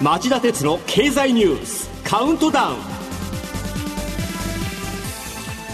[0.00, 2.76] 町田鉄の経済ニュースカウントダウン。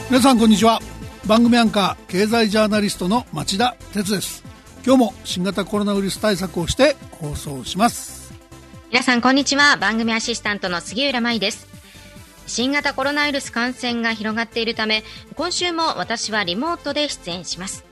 [0.08, 0.80] 皆さんこんにちは。
[1.26, 4.42] 番組アンカー経済ジャーナリストの町田鉄です。
[4.86, 8.32] 今日も新型コロナウイルス対策をして放送します。
[8.90, 9.76] 皆さんこんにちは。
[9.76, 11.67] 番組アシスタントの杉浦舞です
[12.48, 15.04] 新型コロナウイルス感染が広がっているため
[15.36, 17.84] 今週も私はリモートで出演します。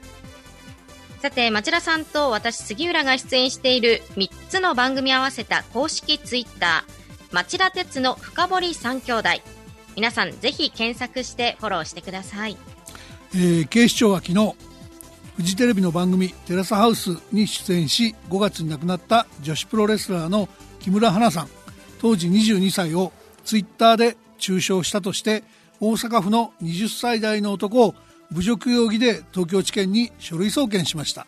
[1.22, 9.28] さて町田さんと私杉浦が出演している3つの番組合わせた公式ツイッター町田鉄の深堀三兄弟。
[9.96, 12.58] 皆さんぜひ検索してフォローしてください、
[13.34, 14.54] えー、警視庁は昨日
[15.36, 20.50] フジテレビの番組「テラスハウス」に出演し5月に亡くなった女子プロレスラーの
[20.80, 21.48] 木村花さん
[21.98, 23.12] 当時22歳を
[23.44, 25.42] ツイッターで中傷したとして
[25.80, 27.94] 大阪府の20歳代の男を
[28.32, 31.26] 侮辱容疑で東京地検に書類送検しました。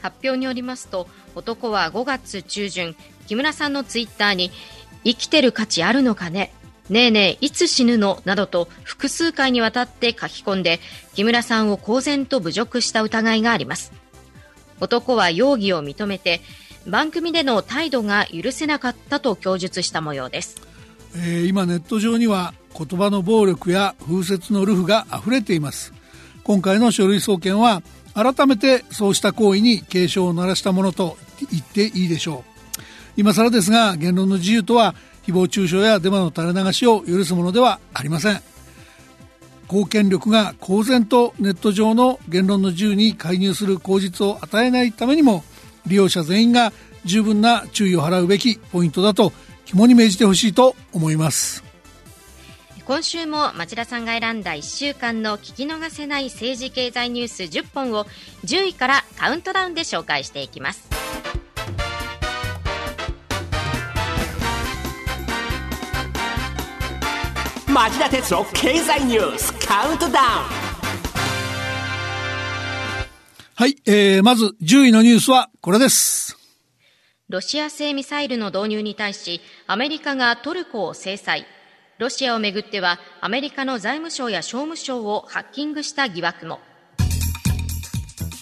[0.00, 2.94] 発表によりますと男は5月中旬
[3.26, 4.52] 木村さんのツイッターに
[5.04, 6.52] 生きてる価値あるのかね
[6.88, 8.22] ねえねえいつ死ぬの？
[8.24, 10.80] などと複数回にわたって書き込んで
[11.14, 13.92] 木村さんを公然と侮辱した疑いがあります。
[14.80, 16.40] 男は容疑を認めて
[16.86, 20.62] 番組での態度が許せなかったと供述した模様です、
[21.16, 25.92] えー、今ネット上には言葉の暴力や風雪のルフが溢れています。
[26.44, 27.82] 今回の書類送検は
[28.14, 31.16] 改めてそうした行為に警鐘を鳴らしたものと
[31.50, 32.80] 言っていいでしょう。
[33.16, 34.94] 今更ですが言論の自由とは
[35.26, 38.40] 誹謗中傷やデマの垂れ流しを許すものではありません。
[39.66, 45.44] 公権力が公然とネット上の言論の自由に介入する口実を与えないためにも
[45.86, 46.72] 利用者全員が
[47.04, 49.32] 十分な注意を払うべきポイントだと
[49.68, 51.62] 肝に銘じてほしいと思います。
[52.86, 58.06] 今週も町田さんが選んだ1週間の聞き逃せない政治経済ニュース10本を
[58.46, 60.88] 10位からカウントダウンで紹介していきます。
[67.66, 70.68] 町田鉄の経済ニュースカウントダウン。
[73.54, 76.37] はい、えー、まず10位のニュースはこれです
[77.28, 81.46] ロシア製ミサイルの導入に対しアメリカがトルコを制裁。
[81.98, 86.58] ロシアをめぐってはアメリカの財務省や商務省をハッキングした疑惑も。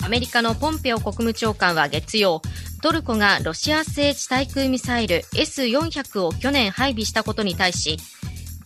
[0.04, 2.42] アメリカのポンペオ国務長官は月曜
[2.80, 7.96] トルコがロシア製地対空ミサイル S400 を去年配備したことに対し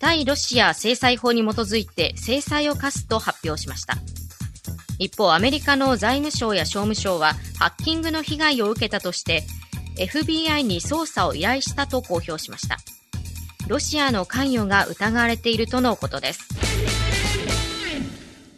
[0.00, 3.94] 対ロシア制裁法に基づいて制裁を科すと発表しました。
[4.98, 9.44] 一方アメリカの財務省や商務省はハッキングの被害を受けたとして
[10.00, 12.78] FBI に捜査を依頼したと公表しました
[13.68, 16.48] ロシアの関与が疑われているとのことです。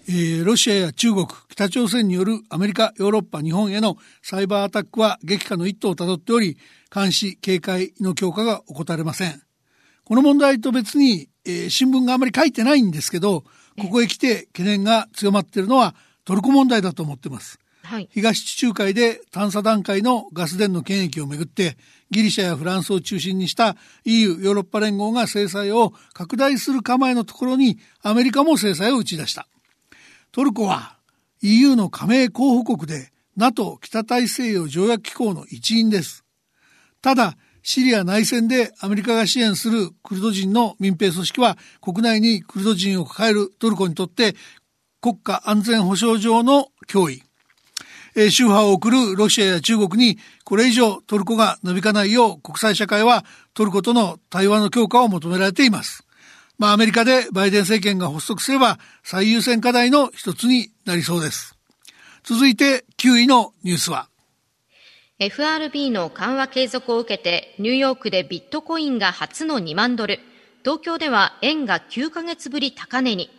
[0.09, 6.57] えー、ロシアや中国、北朝鮮によるアメリカ、ヨーロッパ、日本へのサイバーアタックは激化の一途をたどっており、
[6.91, 9.43] 監視、警戒の強化が怠れません。
[10.05, 13.43] この問題と別に、えー、新聞があまり書いてないんですけど、
[13.79, 15.95] ここへ来て懸念が強まっているのは
[16.25, 17.59] トルコ問題だと思ってます。
[18.11, 21.77] 東地中海で探査段階のガス田の権益をめぐって
[22.11, 29.49] ギリシャやフランスを中心にした EU ヨーロッパ連合が制裁を拡大する構えのところにアメリカも制裁を打ち出した。
[30.31, 30.97] トルコは
[31.43, 36.25] EU の加盟候補国で NATO 北大西洋条約機構の一員です。
[37.01, 44.35] ただシリア内戦でアメリカが支援するクルド人の民兵組織は国内にクルド人を抱えるトルコにとって
[45.01, 47.23] 国家安全保障上の脅威。
[48.15, 53.25] えー、宗派を送るロシアや中国にこれ以上トルコが伸びかないよう国際社会は
[53.55, 56.07] トルコとの対話の強化を求められています。
[56.59, 61.57] まあアメリカでバイデン政権が発足すれば最優先課題の一つになりそうです。
[62.25, 64.09] 続いて9位のニュースは
[65.19, 70.21] FRB の緩和継続を受けてニューヨークでビットコインが初の2万ドル
[70.65, 73.31] 東京では円が9ヶ月ぶり高値に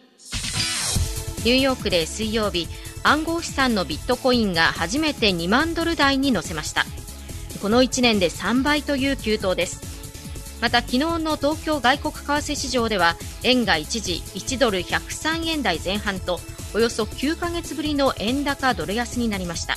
[1.46, 2.68] ニューヨークで水曜日
[3.04, 6.86] 暗号資産のビットコインが初めて2万ドル台に乗せました。
[7.62, 9.82] この1年で3倍という急騰です。
[10.62, 16.40] また昨日の東京外国為替市場では円が一時1ドル103円台前半と
[16.74, 19.76] およそ9ヶ月ぶりの円高ドル安になりました。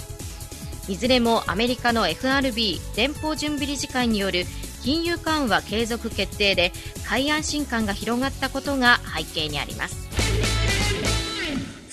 [0.89, 4.45] いずれもアメリカの FRB 連邦準備理事会による
[4.83, 6.73] 金融緩和継続決定で
[7.05, 10.06] 買い安心感が広がったことが背景にあります。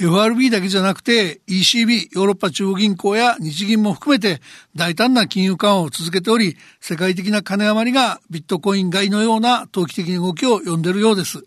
[0.04, 4.42] FRB だけじゃなくて ECB、ヨーロッパ中央銀行や日銀も含めて
[4.76, 11.46] 大胆な金融緩和を続けており、世界的な金余りがビットコイン買いのような投機的な動きを呼んでいるようです。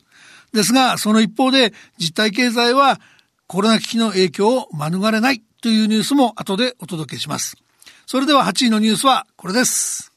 [0.55, 2.99] ですが、その一方で実体経済は
[3.47, 7.57] コロナ危機の影響を免れないというニュースも後でお届けします。
[8.07, 10.13] それでは8位のニュースはこれです。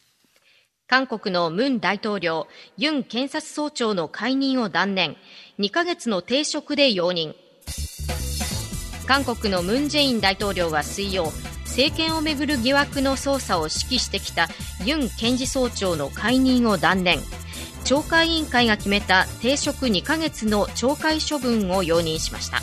[0.88, 2.48] 韓国のムン大統領、
[2.78, 5.18] ユン検察総長の解任を断念、
[5.60, 7.36] 2ヶ月の停職で容認。
[9.10, 11.34] 韓国のムン・ジェイン大統領は水曜、
[11.66, 14.48] 政権をめぐる疑惑の捜査を指揮してきた
[14.86, 17.18] ユン検事総長の解任を断念。
[17.86, 22.62] 懲戒委員会が決めた停職2ヶ月の懲戒処分を容認しました。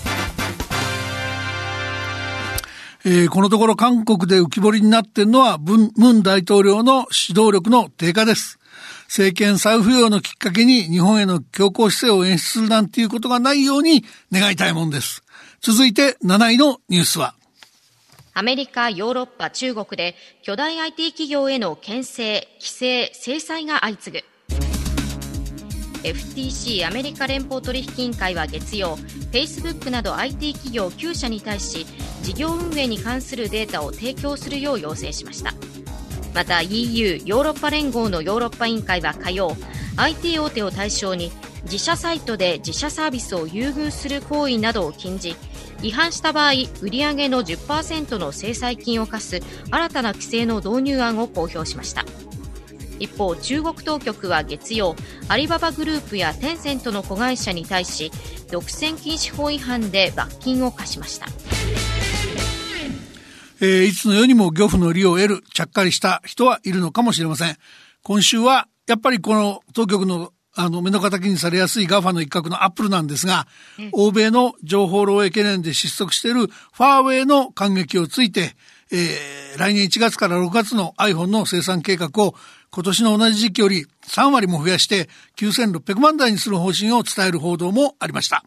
[3.05, 8.61] えー、このところ韓国で浮き彫りになっているのはムン大統領の指導力の低下です。
[9.09, 15.26] 政権再浮揚のきっかけに日本への強硬姿勢を演出するなんていうことがないように願いたいもんです。
[15.69, 17.35] 続いて7位のニュースは
[18.35, 20.15] アメリカ、ヨーロッパ、中国で
[20.45, 24.25] 巨大 IT 企業への牽制、規制、制裁が相次ぐ。
[26.05, 28.97] FTC アメリカ連邦取引委員会は月曜
[29.33, 31.85] Facebook など IT 企業9社に対し
[32.23, 35.53] 事業運営に関するデータを提供するよう要請しました
[36.33, 39.57] また EU ヨーロッパ連合のヨーロッパ委員会は火曜
[39.97, 41.33] IT 大手を対象に
[41.65, 45.35] 自社サイトで自社サービスを優遇する行為などを禁じ
[45.83, 49.41] 違反した場合売上の10%の制裁金を課す
[49.71, 52.05] 新たな規制の導入案を公表しました。
[52.99, 54.97] 一方中国当局は月曜
[55.29, 58.11] アリババグループやテンセントの子会社に対し
[58.51, 61.27] 独占禁止法違反で罰金を課しました、
[63.61, 67.57] えー、いつの世にも漁夫の利を得るちゃっかりした人はいるのかもしれません。
[68.03, 73.47] 今週はやっぱりこの当局のあの目の敵にされやすい GAFA の一角のアップルなんですが、
[73.93, 78.57] 欧米の情報漏洩懸念で失速しているファーウェイの感激をついて、
[78.91, 82.35] えー、来年1月から6月の iPhone の生産計画を
[82.71, 88.43] 今年の同じ時期より3割も増やして9600万台にする方針を伝える報道もありました。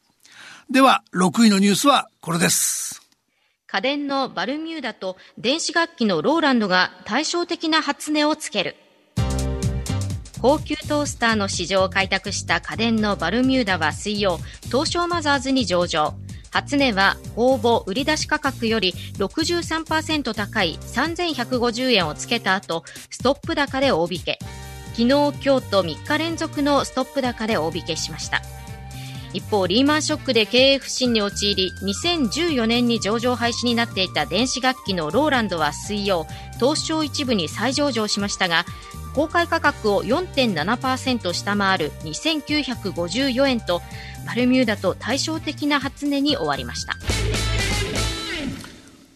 [0.71, 3.01] では、6位のニュースはこれです。
[3.67, 8.75] 家電のバルミューダと電子楽器のローランドが対照的な初値をつける。
[10.41, 16.13] 高級トースターの市場を開拓した家電のバルミューダは水曜、東証マザーズに上場。
[16.51, 24.39] 初値は応募売出価格より63%高い3150円をつけた後、ストップ高で大引け。
[24.93, 28.41] 昨日、今日と3日連続のストップ高で大引けしました。
[29.33, 36.25] 一方、リーマンショックで経営不振に陥り、2014年に上場廃止になっていた電子楽器のローランドは水曜、
[36.59, 38.65] 東証一部に再上場しましたが、
[39.15, 43.81] 公開価格を4.7%下回る2954円と
[44.25, 46.95] バルミューダと対照的な初値に終わりました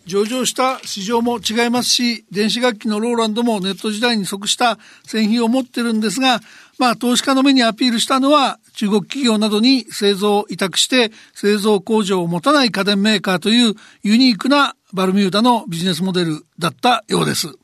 [0.06, 6.42] 上場した市場も違いますし電子楽器のローランドもネット時代に即した製品を持ってるんですが
[6.78, 17.56] まあ投資家の目にアピールしたのは中国企業などに製造を委託して製造工場を持たない家電メーカーというユニークなバルミューダのビジネスモデルだったようです。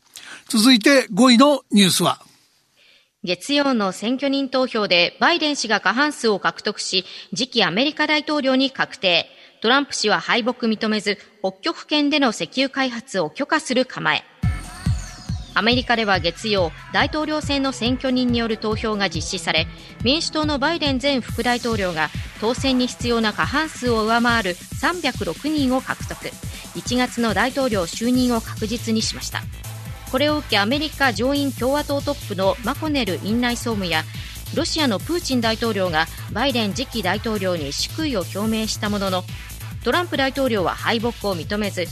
[0.50, 2.19] 続いて5位のニュースは？
[3.24, 7.06] 月曜の選挙人投票でバイデン氏が過半数を獲得し、
[7.36, 9.28] 次期アメリカ大統領に確定。
[9.62, 14.24] トランプ氏は敗北認めず、北極圏での石油開発を許可する構え。
[15.54, 19.68] アメリカでは月曜、大統領選の選挙人による投票が実施され、
[20.04, 22.10] 民主党のバイデン前副大統領が
[22.42, 26.30] 当選に必要な過半数を上回る306人を獲得。
[26.76, 29.44] 1月の大統領就任を確実にしました。
[30.11, 34.04] これを受けアメリカ上院共和党トップのマコネル院内総務や
[34.56, 39.23] ロシアのプーチン大統領がバイデン次期大統領に祝意を表明したものの
[39.83, 41.83] トランプ大統領は敗北を認めず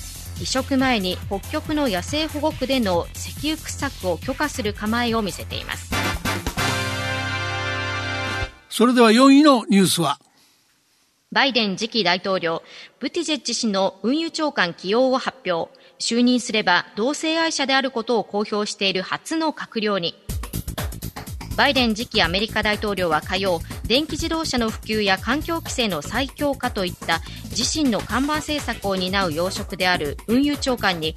[0.41, 5.91] 移植前に北極の野生保護区での石油掘削を許可する構えを見せています。
[8.69, 10.19] それでは4位のニュースは？
[11.31, 12.61] バイデン次期大統領
[12.99, 20.15] ブティジェッジ氏の運輸長官起用を発表就任すれば同性愛者であることを公表している初の閣僚に。
[21.55, 31.15] バイデン次期アメリカ大統領は火曜電気自動車の普及や環境規制の再強化といった自身の看板政策を担う要職である運輸長官に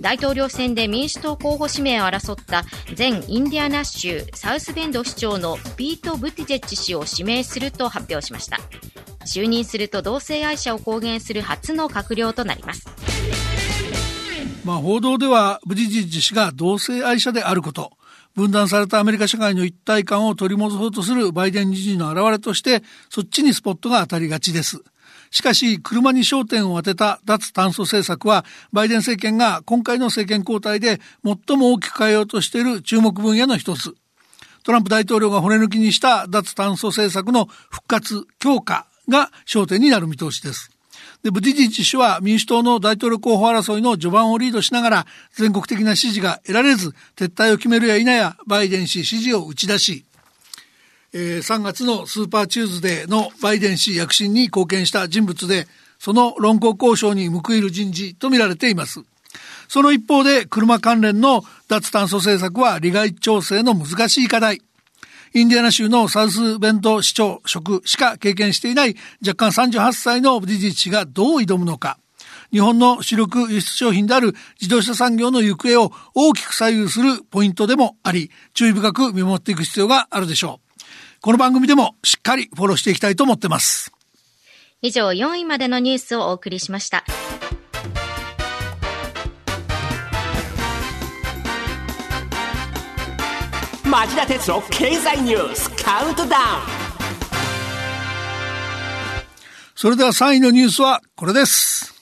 [0.00, 2.64] 大統領選で民主党候補指名を争った
[2.98, 8.58] 前インディアナ州サウスベンド市長のピート・ブティジェッジ氏を指名すると発表しました。
[9.26, 12.86] 就任すると同性愛者を公言する初の閣僚となります。
[14.66, 17.92] まあ、報道ではブジジッジ氏が同性愛者であること、
[18.34, 24.82] 分断されたアメリカ社会の一体感を取り戻そうとするバイデン時事の表れとして、そっちにスポットが当たりがちです。
[25.30, 33.94] しかし、車に焦点を当てた脱炭素政策は、バイデン政権が今回の政権交代で最も大きく変えようとしている注目分野の一つ。
[34.64, 40.75] トランプ大統領が骨抜きにした脱炭素政策の復活、強化が焦点になる見通しです。
[41.26, 50.04] で、ブティジッチ氏は民主党の大統領候補争いの序盤をリードしながら全国的な支持が得られず、撤退を決めるや否やバイデン氏支持を打ち出し、
[51.12, 55.66] えー、3月のスーパーチューズデーのバイデン氏躍進に貢献した人物で、
[55.98, 59.00] その論功行賞に報いる人事とみられています。
[59.66, 64.62] その一方で車関連の脱炭素政策は利害調整の難しい課題。
[65.36, 71.98] インディアナ州のサウスベンド市長職しか経験していない弱冠38歳のブティジェッジがどう挑むのか。
[72.50, 81.20] 日本の主力輸出商品である自動車産業の行方を大きく左右するポイントでもあり、注意深く見守っていく必要があるでしょう。
[81.20, 83.92] この番組でもしっかりフォローしていきたいと思ってます。
[84.80, 87.04] 以上4位までのニュースをお送りしました。
[93.98, 96.42] 町田鉄の経済ニュースカウントダウン
[99.74, 101.94] それでは3位のニュースはこれです。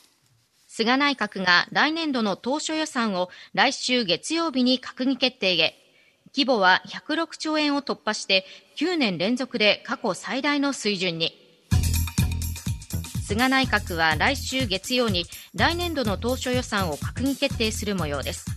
[0.67, 5.77] 菅内閣が来年度の当初予算を来週月曜日に閣議決定へ。
[6.37, 8.45] 規模は106兆円を突破して
[8.77, 11.33] 9年連続で過去最大の水準に。
[13.25, 18.54] 菅内閣は来週月曜に来年度の当初予算を閣議決定する模様です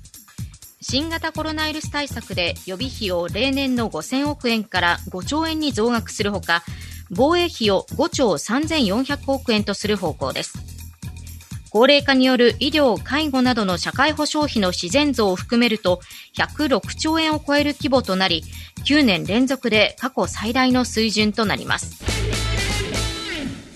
[0.89, 6.63] 新型コロナウイルス対策で予備費を例年の5000億円から5兆円に増額するほか
[7.11, 10.53] 防衛費を5兆3400億円とする方向です。
[11.71, 15.99] 高齢化による医療・介護などの社会保障費の自然増を含めると
[16.37, 18.45] 106兆円を超える規模となり
[18.85, 22.46] 9年連続で過去最大の水準となります。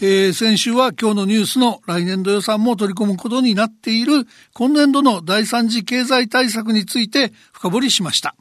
[0.04, 8.36] えー、先週は今日のニュースの来年度予算も取り込むことになっている今年度の第三次経済対策について深掘りしました。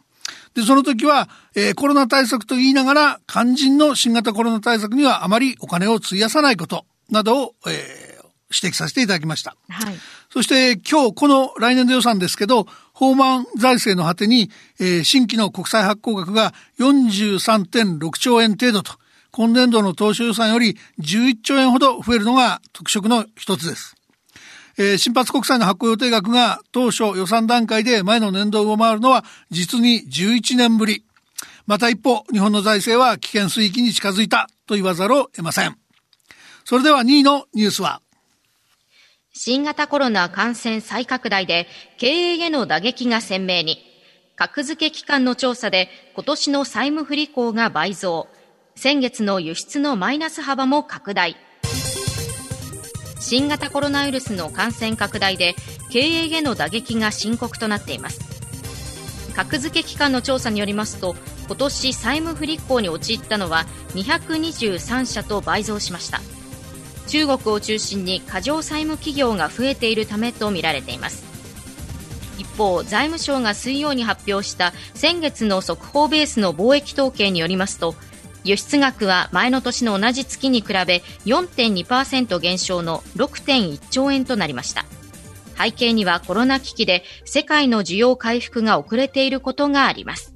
[0.54, 9.54] で、その時は、えー、コロナ対策と言いながら肝心の新型コロナ対策にはあまりお金を費やさないことなどを、えー、指摘させていただきました。
[9.68, 9.94] はい。
[10.32, 18.94] そして今日この来年度予算ですけど、法満財政の果てに、えー、新規の国債発行額が43.6兆円程度と、
[19.32, 23.96] 今年度の当初予算より11兆円ほど増えるのが特色の一つです。
[24.78, 31.04] えー、新発国債の発行予定額が当初予算段階で前の年度を上回るのは実に11年ぶり。
[31.66, 35.76] また一歩、日本の財政は危険水域に近づいたと言わざるを得ません。
[36.64, 38.00] それでは2位のニュースは
[39.32, 41.66] 新型コロナ感染再拡大で
[41.98, 43.78] 経営への打撃が鮮明に、
[44.34, 48.28] 格付け機関の調査で今年の債務不履行が倍増。
[48.82, 51.36] 先月の輸出のマイナス幅も拡大。
[53.18, 55.54] 新型コロナウイルスの感染拡大で
[55.90, 58.20] 経営への打撃が深刻となっています。
[59.36, 66.22] 格付け機関の調査によりますと今年債務不履行に陥ったのは223社と倍増しました。
[67.06, 71.22] 中国を中心に過剰債務企業が増えているためとみられています。
[72.38, 77.94] 一方財務省が水曜に発表した先月の速報ベースの貿易統計によりますと
[78.44, 84.84] 輸出額は前の年の同じ月に比べ4.2%減少の6.1兆円となりました。
[85.56, 90.32] 背景にはコロナ危機で世界の需要回復が遅れていることがあります。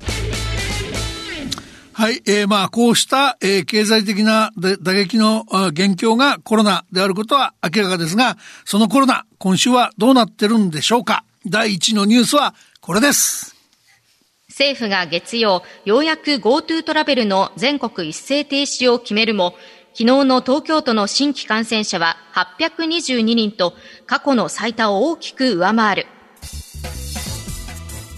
[1.95, 11.25] はい、えー、まあ、こうした、えー、経済的な打撃の元凶がコロナであることは明らかですが、そのコロナ、今週はどうなってるんでしょうか。
[11.47, 13.54] 第1のニュースはこれです。
[14.55, 19.57] 政府が月曜、ようやく GoTo トラベルの全国一斉停止を決めるも、
[19.95, 22.17] 昨日の東京都の新規感染者は
[22.61, 23.75] 822人と
[24.07, 26.07] 過去の最多を大きく上回る。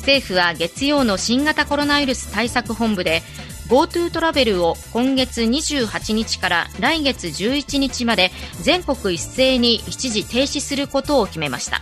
[0.01, 3.23] 政府は月曜の新型コロナウイルス対策本部で
[3.71, 11.81] GoTo トラベルを今月28日から来月11日まで全国一斉に一時停止することを決めました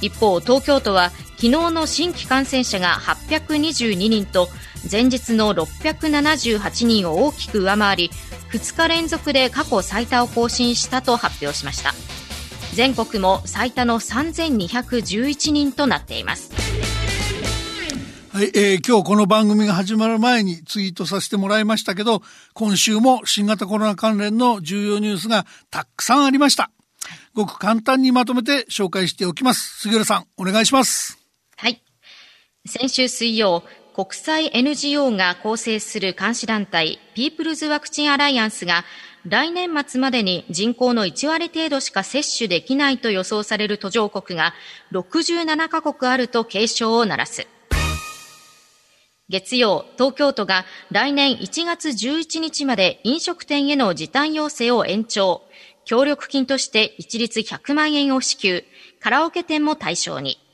[0.00, 4.48] 一方東京都は昨日の新規感染者が822人と
[4.90, 8.10] 前日の678人を大きく上回り
[8.52, 11.92] 2日連続で過去最多を更新したと発表しました。
[12.74, 16.52] 全国も最多の3211人となっています。
[18.32, 22.20] はい、えー、今日この番組が始まる前にツイートさせてもらいましたけど
[22.52, 26.70] 今週も新型コロナ関連の重要ニュースがたくさんありました。
[27.34, 29.80] ごく簡単にまとめて紹介しておきます。
[29.80, 31.25] 杉浦さんお願いします。
[31.56, 31.82] はい。
[32.66, 33.62] 先週水曜、
[33.94, 38.84] 国際 NGO が構成する監視団体、ピープルズワクチンアライアンスが、
[39.26, 44.52] 来年末までに人口の1割程度しか接種できないと予想される途上国が
[44.92, 47.46] 67カ国あると警鐘を鳴らす。
[49.28, 55.42] 月曜、東京都が来年1月11日まで飲食店への時短要請を延長。
[55.86, 58.62] 協力金として一律100万円を支給、
[59.00, 60.45] カラオケ店も対象に。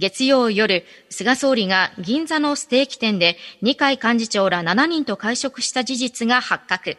[0.00, 6.96] 月曜夜、菅総理が銀座のステーキ店で二階幹事長ら7人と会食した事実が発覚。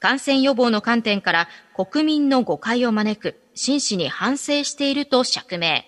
[0.00, 5.84] 感染予防の観点から国民の誤解を招く、真摯に反省していると釈明。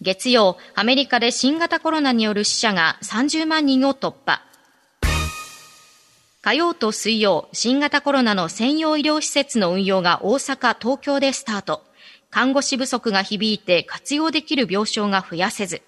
[0.00, 4.42] 月曜、アメリカで新型コロナによる死者が30万人を突破。
[6.42, 11.87] 火曜と水曜、新型コロナの専用医療施設の運用が大阪、東京でスタート。
[12.30, 15.82] 看護師不足が響いて活用できる病床が増やせず。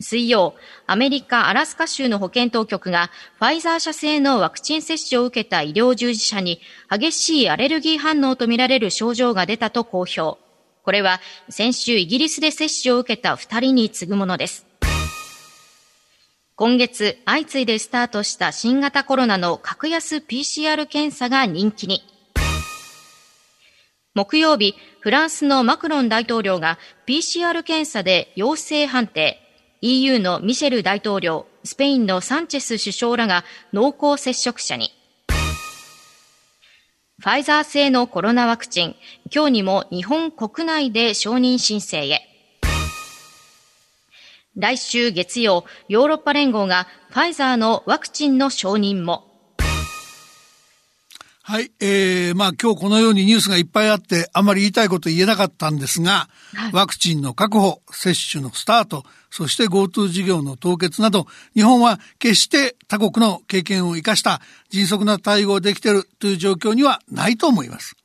[0.00, 0.54] 水曜、
[0.86, 10.38] アメリカ・アラスカ州の保健当局がファイザー社製のワクチン接種を受けた医療従事者に激しいアレルギー反応とみられる症状が出たと公表。
[10.84, 14.66] これは先週イギリスで接種を受けた2人に次ぐものです。
[16.54, 22.17] 今月相次いでスタートした新型コロナの格安 PCR 検査が人気に。
[24.18, 29.38] 木曜日、フランスのマクロン大統領が PCR 検査で陽性判定、
[29.80, 34.90] EU のミシェル大統領、スペインのサンチェス首相らが濃厚接触者に。
[37.20, 38.96] ファイザー製のコロナワクチン、
[39.32, 42.22] 今日にも日本国内で承認申請へ。
[44.56, 49.27] 来週月曜、ヨーロッパ連合がファイザーのワクチンの承認も。
[51.50, 51.72] はい。
[51.80, 67.96] えー、まあ今日このようにニュースがいっぱいあって、あんまり言いたいこと言えなかったんですが、はい、ワクチンの確保、接種のスタート、そして GoTo 事業の凍結など、日本は決して他国の経験を生かした迅速な対応できているという状況にはないと思います。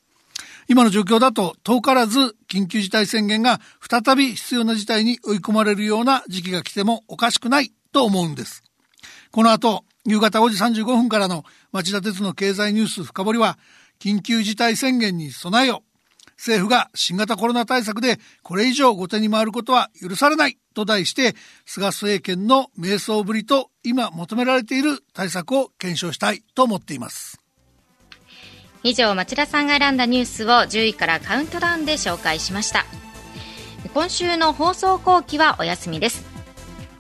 [0.70, 8.64] 今の状況だと遠からず緊急事態宣言が再び必要な事態に追い込まれるような時期が来てもおかしくないと思うんです。
[9.32, 13.58] この後、夕方5時35分からの町田鉄の経済ニュース深掘りは、
[14.00, 15.84] 緊急事態宣言に備えよ。
[16.38, 27.40] 政府が新型コロナ対策でこれ以上後手に回ることは許されないと題して、菅政権の迷走ぶりと今求められている対策を検証したいと思っています。
[28.84, 32.86] 以上、町田さんが選んだニュースを10位からカウントダウンで紹介しました。
[33.94, 36.33] 今週の放送後期はお休みです。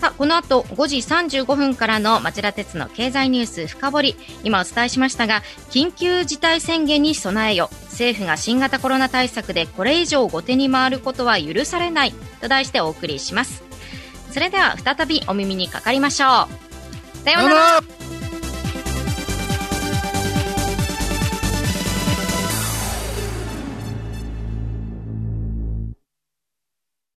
[0.03, 7.69] さあ、この後5時35分からの町田鉄の経済ニュース深掘り、今お伝えしましたが、緊急事態宣言に備えよ。
[7.83, 13.63] 政府が新型コロナ対策でこれ以上後手に回ることは許されないと題してお送りします。
[14.29, 17.23] それでは再びお耳にかかりましょう。
[17.23, 17.83] さようなら